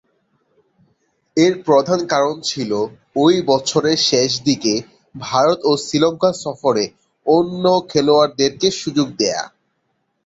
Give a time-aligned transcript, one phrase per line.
[1.37, 2.71] এর প্রধান কারণ ছিল,
[3.17, 4.73] ঐ বছরের শেষদিকে
[5.15, 6.85] ভারত ও শ্রীলঙ্কা সফরে
[7.25, 9.43] অন্য খেলোয়াড়দেরকে সুযোগ দেয়া।